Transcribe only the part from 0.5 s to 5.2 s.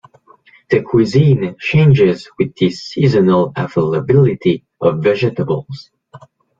The cuisine changes with the seasonal availability of